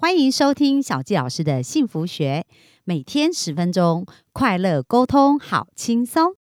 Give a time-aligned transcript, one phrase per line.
[0.00, 2.46] 欢迎收听小纪老师的幸福学，
[2.84, 6.36] 每天十分钟，快乐沟通，好轻松。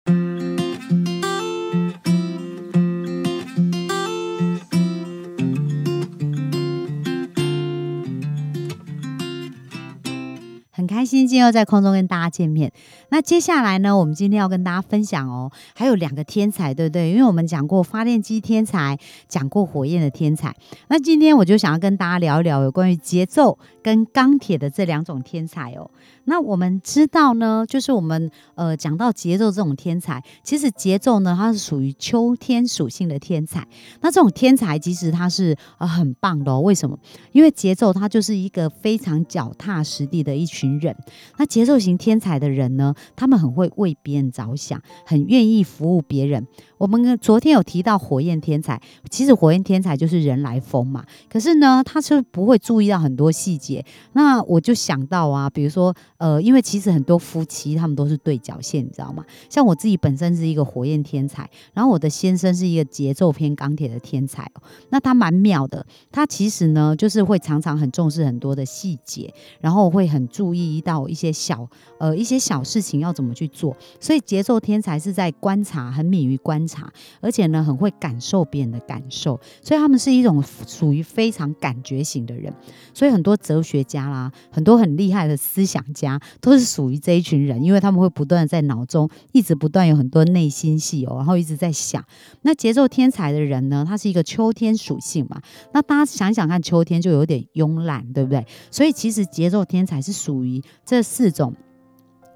[10.69, 12.74] 很开心今天又在空中跟大家见面。
[13.16, 17.12] 那接下来呢，我们今天要跟大家分享哦，还有两个天才，对不对？
[17.12, 20.54] 因为我们讲过发电机天才，讲过火焰的天才。
[20.90, 25.90] 那今天我就想要跟大家聊一聊有关于节奏跟钢铁的这两种天才哦。
[26.26, 33.66] 那我们知道呢，就是我们呃讲到节奏这种天才，其实节奏呢，它是属于秋天属性的天才。
[34.02, 36.59] 那这种天才其实它是呃很棒的哦。
[36.59, 37.00] 为什么？
[37.32, 40.94] 因为节奏它就是一个非常脚踏实地的一群人。
[41.38, 46.48] 那节奏型天才的人呢，他们很会为别人着想，很愿意服务别人。
[46.77, 51.05] 我们昨天有提到火焰天才，其实火焰天才就是人来疯嘛。
[51.30, 53.84] 可是呢，他是不会注意到很多细节。
[54.14, 59.23] 那我就想到啊，比如说，呃，因为其实很多夫妻他们都是对角线，你知道吗？
[59.50, 64.52] 像我自己本身是一个火焰天才，然后我的先生是一个节奏偏钢铁的天才。
[64.89, 71.67] 那他蛮妙的，他其实呢，就是会常常很重视很多的细节，然后会很注意到一些小
[72.00, 73.78] 呃一些小事情要怎么去做。
[74.00, 76.66] 所以节奏天才是在观察，很敏于观。
[76.67, 82.52] 察，而且呢，很会感受别人的感受，所以他们是一种属于非常感觉型的人。
[82.92, 92.03] 所以很多哲学家啦，很多很厉害的思想家，都是属于这一群人，因为他们会不断的在脑中一直不断有很多内心戏哦，然后一直在想。
[92.42, 95.39] 那节奏天才的人呢，他是一个秋天属性嘛，
[95.72, 98.45] 那大家想想看，秋天就有点慵懒，对不对？
[98.72, 101.53] 所以其实节奏天才是属于这四种。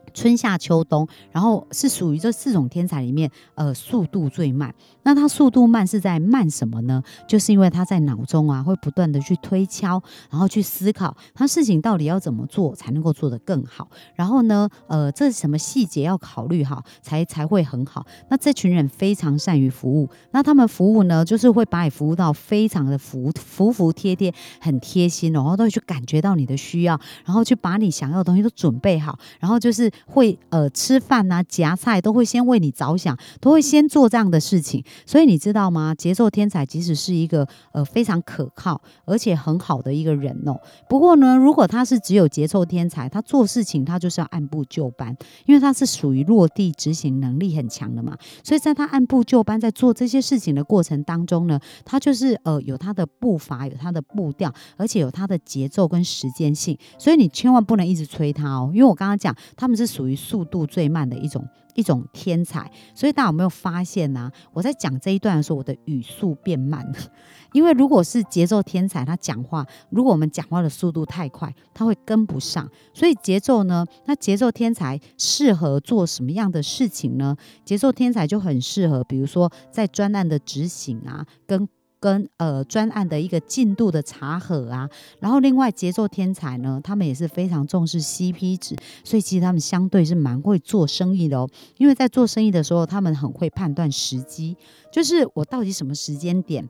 [0.10, 4.74] 春夏秋冬，然后是属于这四种天才里面，呃，速度最慢。
[5.10, 7.02] 那他速度慢是在慢什么呢？
[7.28, 13.90] 就是因为他在脑中啊，会不断的去推敲，然后去思考他事情到底要怎么做才能够做得更好。
[14.14, 18.06] 然后呢，呃，这是什么细节要考虑好，才才会很好。
[18.30, 24.32] 那这群人非常善于服务，那他们服务呢，就是会把你服务到非常的服服服帖帖，
[24.62, 29.90] 很贴心，然后都会去感觉到你的需要，然后去把你想要的东西都准备好，然后就是。
[30.06, 34.84] 会呃吃饭呐夹菜都会先为你着想，都会先做这样的事情。
[35.06, 35.94] 所以你知道吗？
[35.94, 40.60] 节奏天才其实是一个呃非常可靠而且很好的一个人哦。
[40.88, 45.16] 不过呢，如果他是只有节奏天才，他做事情他就是要按部就班，
[45.46, 48.18] 因为他是属于落地执行能力很强的嘛。
[48.42, 56.78] 所以在他按部就班在做这些事情的过程当中呢，他就是呃有他的步伐，有他的步调，而且有他的节奏跟时间性。
[56.98, 59.90] 所以你千万不能一直催他哦，因为我刚刚讲他们是。
[59.90, 61.44] 属于速度最慢的一种
[61.80, 64.30] 一种天才，所以大家有没有发现呢？
[64.52, 66.98] 我在讲这一段的时候，我的语速变慢了，
[67.54, 72.70] 因为如果是节奏天才，他讲话，如果我们讲话的速度太快，他会跟不上。
[72.94, 77.36] 所以节奏呢，那节奏天才适合做什么样的事情呢？
[77.64, 81.68] 节奏天才就很适合，比如说在专案的执行啊，跟。
[82.00, 84.90] 跟呃专案的一个进度的查核啊，
[85.20, 91.50] 然后另外节奏天才呢，他们也是非常重视 CP 值，所以其实他们相对是蛮会做生意的哦。
[91.78, 94.56] 因为在做生意的时候，他们很会判断时机，
[94.92, 96.70] 就是我到底什么时间点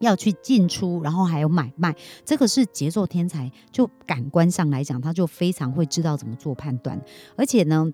[0.00, 7.00] 要去进出，然后还有买卖，这个是节奏天才，就感官上来讲，他就非常会知道怎么做判断，
[7.36, 7.90] 而且呢。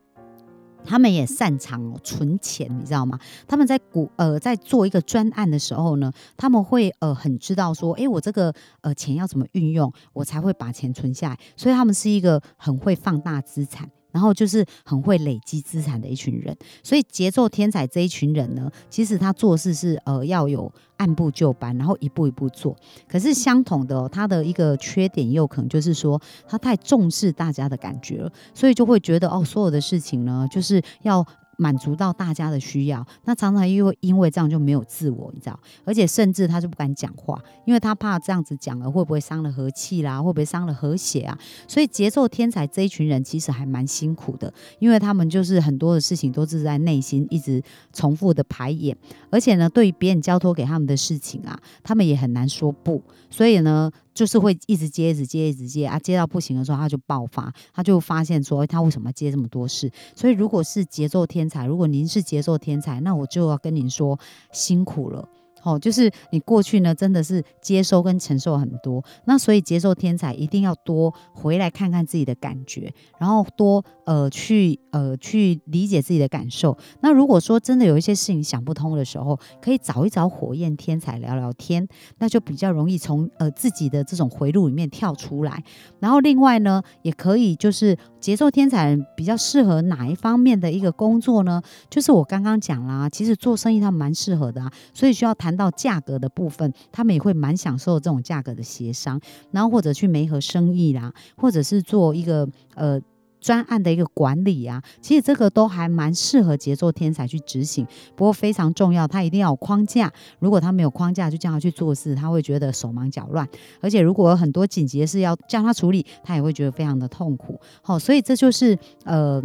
[0.84, 3.18] 他们也擅长存钱，你知道吗？
[3.46, 11.38] 他们在股呃在做一个专案的时候呢，他们会呃很知道说，哎，我这个呃钱要怎么运用，我才会把钱存下来。
[11.56, 13.90] 所以他们是一个很会放大资产。
[14.12, 22.76] 然后就是很会累积资产的一群人，所以节奏天才这一群人呢，其实他做事是呃要有按部就班，然后一步一步做。
[23.08, 31.26] 可是相同的，他的一个缺点又可能就是说，他太重视大家的感觉了，所以就会觉得哦，所有的事情呢，就是要。
[31.58, 35.58] 满足到大家的需要，那常常又因为这样就没有自我，你知道？
[35.84, 41.38] 而且甚至他就不敢讲话，因为他怕这样子讲了会不会伤了和气啦，会不会伤了和谐啊？
[41.68, 47.62] 所以节奏天才这一群人其实还蛮辛苦的，因为他们就是很多的事情都是在内心一直
[47.92, 48.96] 重复的排演，
[49.30, 53.90] 而且呢，对于别人交托给他们的事情啊，他们也很难说不，所以呢。
[54.14, 59.90] 就是会一直接，一直接，一直接啊，接到不行的时候，他就爆发，他就发现说，他为什么接这么多事？
[60.14, 64.18] 所以，如果是节奏天才，如果您是节奏天才，那我就要跟您说
[64.52, 65.28] 辛苦了。
[65.62, 76.76] 哦，就是你过去呢，真的是接收跟承受很多，那所以接受天才一定要多回来看看自己的感觉，然后多呃去呃去理解自己的感受。
[77.00, 81.86] 那如果说真的有一些事情想不通的时候，可以找一找火焰天才聊聊天，
[82.18, 85.62] 那就比较容易从呃自己的这种回路里面跳出来。
[86.00, 91.62] 然后另外呢，也可以就是节奏天才比较适合哪一方面的一个工作呢？
[91.88, 95.51] 就是我刚刚讲啦，其实做生意他蛮适合的啊，所以需要谈。
[95.56, 99.20] 到价格的部分，他们也会蛮享受这种价格的协商，
[99.50, 103.00] 然后或者去媒合生意啦，或者是做一个呃
[103.40, 107.86] 专案的一个管理啊，其实这个都还蛮适合节奏天才去执行。
[108.14, 110.12] 不过非常重要，他一定要有框架。
[110.38, 113.48] 如果他没有框架，就叫他去做事，他会觉得手忙脚乱。
[113.80, 117.60] 而且如果有很多紧急的事要叫他处理，他也会觉得非常的痛苦。
[117.82, 119.42] 好，所以这就是呃。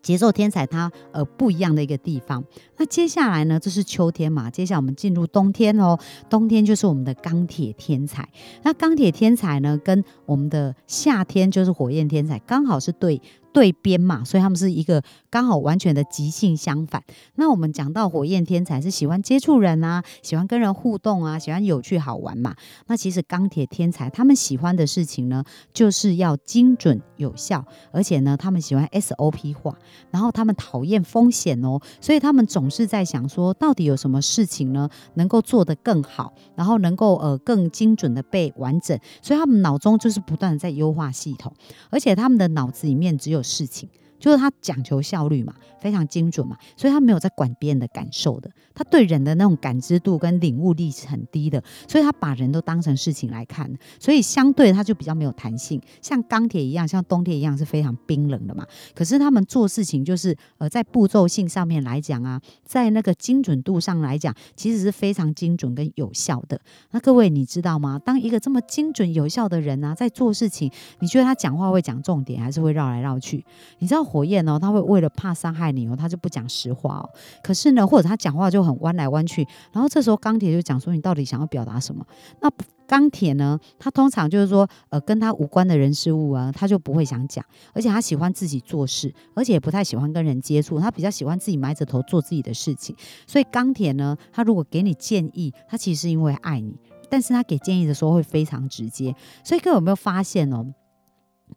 [0.00, 2.42] 节奏天才，它呃不一样的一个地方。
[2.76, 5.98] 那接下来呢，就是秋天嘛，接下来我们进入冬天哦。
[6.30, 8.28] 冬天就是我们的钢铁天才。
[8.62, 13.20] 那钢铁天才呢，跟我们的夏天就是火焰天才，刚好是对。
[13.54, 17.02] 对边嘛，所以他们是一个刚好完全的极性相反。
[17.36, 22.54] 那我们讲到火焰天才是喜欢接触人啊，喜欢跟人互动啊，喜欢有趣好玩嘛。
[22.86, 25.42] 那其实钢铁天才他们喜欢的事情呢，
[25.72, 29.78] 就是要精准有效，而且呢，他们喜欢 SOP 化，
[30.10, 41.54] 然后他们讨厌风险哦，所以他们总是在想说，到底有什么事情呢，能够做得更好，然后能够呃更精准的被完整，所以他们脑中就是不断的在优化系统，
[41.90, 43.40] 而且他们的脑子里面只有。
[43.42, 43.88] 事情
[44.22, 48.48] 就是他讲求效率嘛，非常精准嘛，所以他没有在管别人的感受的。
[48.72, 58.64] 他对人的那种感知度跟领悟力是很低的，所以他把人都当成事情来看，所以相对他就比较没有弹性，像钢铁一样，像冬天一样是非常冰冷的嘛。
[58.94, 66.60] 可是他们做事情就是呃，在步骤性上面来讲啊，在那个精准度上来讲，其实是非常精准跟有效的。
[66.92, 67.98] 那各位你知道吗？
[67.98, 70.70] 当一个这么精准有效的人啊，在做事情，
[71.00, 73.44] 你觉得他讲话会讲重点，还是会绕来绕去？
[73.80, 77.08] 你知道火焰哦，他会为了怕伤害你哦，他就不讲实话哦。
[77.42, 82.04] 可是呢，或者他讲话就很弯来弯去，然后这时候钢铁就讲说你到底想要表达什么？
[82.40, 82.50] 那
[82.86, 87.42] 钢铁呢，他通常就是说，呃，跟他无关的人事物啊，他就不会想讲，
[87.72, 92.94] 而且他喜欢自己做事，而且也不太喜欢跟人接触，他比较喜欢自己埋着头做自己的事情。
[93.26, 96.76] 所以钢铁呢，他如果给你建议，他其实是因为爱你，
[97.08, 99.14] 但是他给建议的时候会非常直接。
[99.42, 100.66] 所以各位有没有发现哦？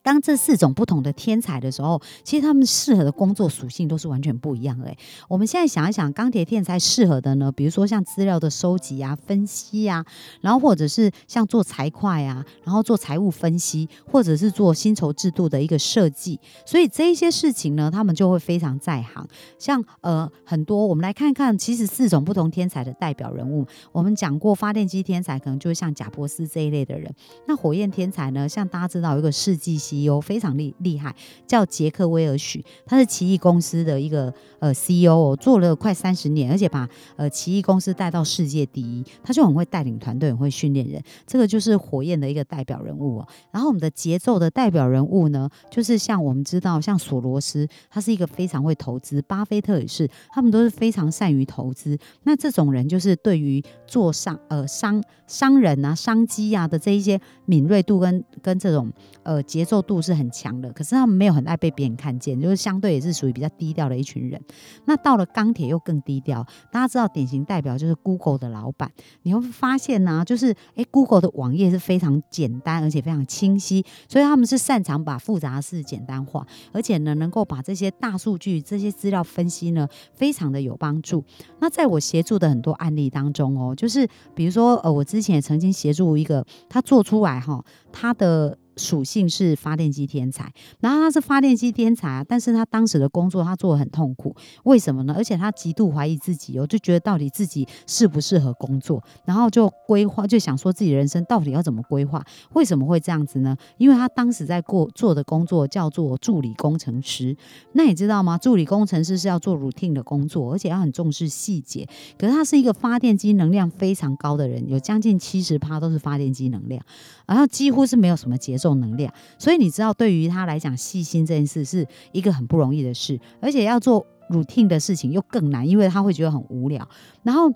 [0.04, 4.94] 当这四种不同的天才的时候，其实他们适合的工作属性都是完全不一样的。
[5.28, 10.04] 我们现在想一想，钢铁天才适合的呢，比如说像资料的收集啊、分析啊，
[10.42, 16.40] 然后或者是像做财会啊，然后做财务分析，或者是做薪酬制度的一个设计。
[16.66, 19.28] 所以这一些事情呢，他们就会非常在行。
[19.60, 27.14] 像呃很多，我们来看看，其实四种不同天才的代表人物，我们讲过发电机天才，可能就是像贾伯斯这一类的人。
[27.48, 29.76] 那火焰天才呢，像大家知道有一个世纪。
[29.86, 31.16] CEO 非常厉厉害，
[31.46, 43.28] 叫杰克威尔许，他是奇异公司的一个呃 CEO，哦做了快三十年，而且把呃奇异公司带到世界第一，他就很会带领团队，很会训练人，这个就是火焰的一个代表人物哦。
[43.52, 51.98] 然后我们的节奏的代表人物呢，就是像我们知道，像索罗斯，他是一个非常会投资，巴菲特也是，他们都是非常善于投资。
[52.24, 58.92] 那这种人就是对于做商呃商商人啊、商机啊的这一些敏锐度跟跟这种
[59.22, 59.75] 呃节奏。
[59.81, 64.42] 度是很强的，可是他们没有很爱被别人看见，就是相对也是属于比较低调的一群人。
[64.86, 68.92] 那到了钢铁又更低调，大家知道典型代表就是 Google 的老板，
[69.24, 81.24] 你会发现呢，就是诶 g o o g l e 的网页是非常简单而且非常清晰，所以他们是擅长把复杂的事简单化，而且呢能够把这些大数据、这些资料分析呢非常的有帮助。
[81.60, 88.58] 那在我协助的很多案例当中哦，就是比如说呃，我之前也曾经协助一个他做出来哈，他的。
[88.77, 95.13] 属性是发电机天才，然后他是发电机天才啊，但是他当时的工作他做的很痛苦，为什么呢？
[95.17, 102.24] 而且他极度怀疑自己哦，就觉得到底自己适不适合工作，然后就规划，就想说自己人生到底要怎么规划？
[102.53, 103.55] 为什么会这样子呢？
[103.77, 107.36] 因为他当时在过做的工作叫做助理工程师，
[107.74, 108.38] 那你知道吗？
[108.38, 111.88] 助理工程师是要做 routine 的工作，而且要很重视细节。
[112.17, 116.84] 可是他是一个发电机能量非常高的人，有将近七十趴都是发电机能量，
[117.25, 118.64] 然后几乎是没有什么节奏。
[118.65, 126.88] 重能量，所以你知道，对于他来讲，细心这件事是一个很不容易的事，而且要做 routine 的事情又更难，因为他会觉得很无聊，
[127.22, 127.51] 然后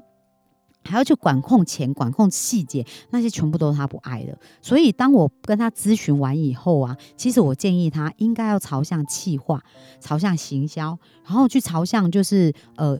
[0.83, 4.37] 还要去管控钱、管控细节，那些全部都是他不爱的。
[4.61, 9.63] 所以，当我跟他咨询完以后啊，其实我建议他应该要朝向气化，
[9.99, 12.99] 朝向行销，然后去朝向就是呃。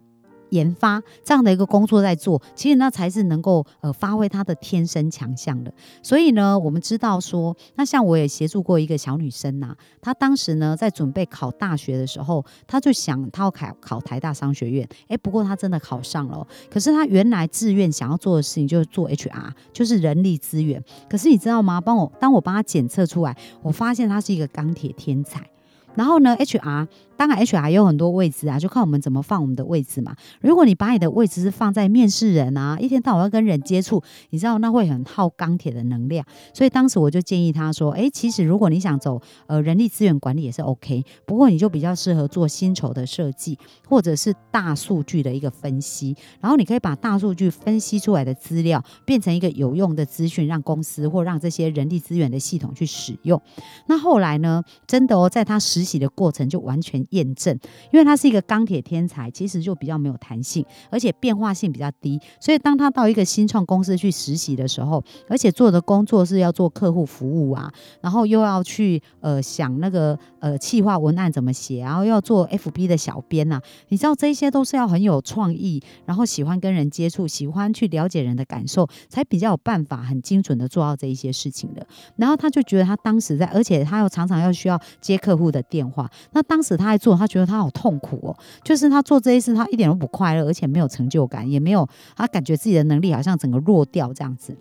[0.50, 5.74] 研发这样的一个工作在做，其实那才是能够呃发挥他的天生强项的。
[6.02, 20.84] 所以呢，我们知道说，那像我也协助过一个小女生呐，她当时呢在准备考大学的时候，她就想她要考考台大商学院，诶，不过她真的考上了，可是她原来志愿想要做的事情就是做 HR，就是人力资源。
[21.10, 21.80] 可是你知道吗？
[21.80, 25.48] 帮我当我帮她检测出来，我发现她是一个钢铁天才。
[25.96, 26.88] 然后呢，HR。
[27.20, 30.16] 当然，HR 有很多位置啊，就看我们怎么放我们的位置嘛。
[30.40, 36.26] 如果你把你的位置是放在面试人啊，一天到晚要跟人接触，你知道那会很耗钢铁的能量。
[36.54, 46.16] 所以当时我就建议他说：“哎，其实如果你想走呃人力资源管理也是 OK，不过你就比较适合做薪酬的设计，或者是大数据的一个分析。
[46.40, 53.42] 然后你可以把大数据分析出来的资料变成一个有用的资讯，让公司或让这些人力资源的系统去使用。
[53.88, 57.06] 那后来呢，真的哦，在他实习的过程就完全。
[57.10, 57.58] 验证，
[57.92, 62.20] 因为他是一个钢铁天才，其实就比较没有弹性，而且变化性比较低。
[62.40, 81.86] 所以当他到一个新创公司去实习的时候，而且做的工作是要做客户服务啊，然后又要去呃想那个呃企划文案怎么写，然后要做 FB 的小编呐，你知道这些都是要很有创意，然后喜欢跟人接触，喜欢去了解人的感受，才比较有办法很精准的做到这一些事情的。
[82.18, 86.99] 然后他就觉得他当时在，而且他又常常要需要接客户的电话，那当时他。
[87.00, 94.56] 做他觉得他好痛苦哦，就是他做这些事，他一点都不快乐，而且没有成就感，也没有他感觉自己的能力好像整个弱掉这样子。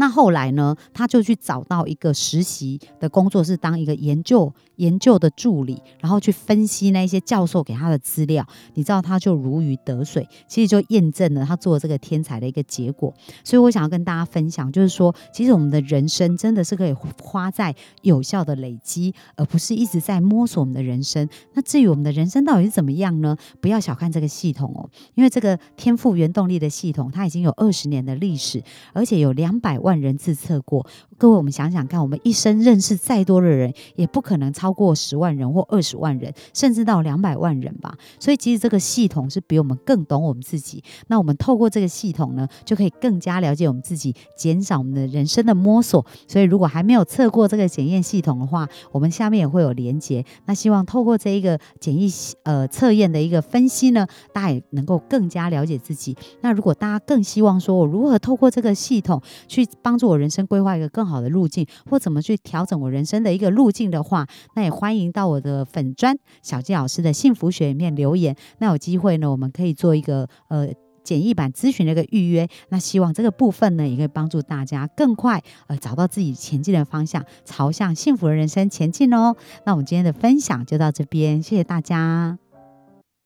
[0.00, 8.42] 那后来呢，他就去找到一个实习的工作，是当一个研究研究的助理，然后去分析那些教授给他的资料。
[8.72, 13.12] 你知道，他就如鱼得水，其实就验证了他做这个天才的一个结果。
[13.44, 21.28] 所以我想要跟大家分享，就是说，其实我们的人生真的是可以花在有效的累积，而不是一直在摸索我们的人生。
[21.52, 23.36] 那至于我们的人生到底是怎么样呢？
[23.60, 28.64] 不要小看这个系统哦，因为这个天赋原动力的系统，它已经有二十年的历史，
[28.94, 29.89] 而且有两百万。
[29.90, 30.86] 万人自测过，
[31.18, 37.92] 各位，我们想想看，我们一生认识再多的人，也不可能超过十万人或二十万人，甚至到两百万人吧。
[38.20, 40.84] 所以，其实这个系统是比我们更懂我们自己。
[41.08, 46.06] 那我们透过这个系统呢，就可以更加了解我们自己，减少我们的人生的摸索。
[46.28, 50.24] 所以，如果还没有测过这个检验系统的话，我们下面也会有连接。
[50.46, 52.08] 那希望透过这一个检疫
[52.44, 56.16] 呃测验的一个分析呢，大家也能够更加了解自己。
[56.42, 68.36] 那如果大家更希望说我如何透过这个系统去帮助我人生规划一个更好的路径，或怎么去调整我人生的一个路径的话，那也欢迎到我的粉砖小纪老师的幸福学里面留言。
[68.58, 70.68] 那有机会呢，我们可以做一个呃
[71.02, 72.46] 简易版咨询的一个预约。
[72.68, 79.34] 那希望这个部分呢，也可以帮助大家更快呃找到自己前进的方向，朝向幸福的人生前进哦。
[79.64, 82.38] 那我们今天的分享就到这边，谢谢大家。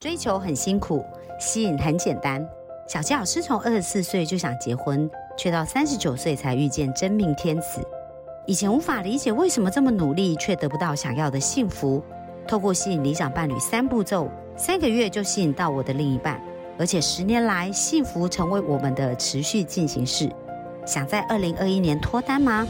[0.01, 1.03] 追求很辛苦，
[1.41, 2.47] 吸引很简单。
[2.87, 5.11] 小纪老师从二十四岁就想结婚。
[5.37, 7.81] 却到三十九岁才遇见真命天子，
[8.47, 12.03] 以前无法理解为什么这么努力却得不到想要的幸福。
[12.47, 16.41] 透过吸引理想伴侣三步骤，三个月就吸引到我的另一半，
[16.79, 20.31] 而且十年来幸福成为我们的持续进行式。
[20.85, 22.67] 想在二零二一年脱单吗？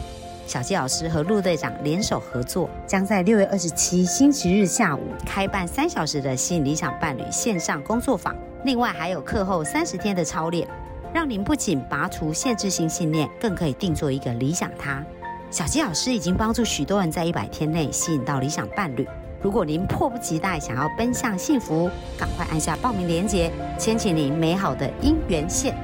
[0.46, 10.68] 小纪老师和陆队长联手合作，将在六月二十七星期日下午开办三小时的吸引理想伴侣线上工作坊，另外还有课后三十天的操练。
[11.14, 15.00] 让您不仅拔除限制性信念，更可以定做一个理想他。
[15.48, 19.06] 小鸡老师已经帮助许多人在一百天内吸引到理想伴侣。
[19.40, 25.76] 如果您迫不及待想要奔向幸福，赶快按下报名链接，牵起您美好的姻缘线。